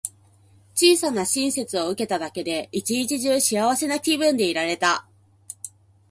[0.73, 5.05] 小さな親切を受けただけで、一日中幸せな気分でいられた。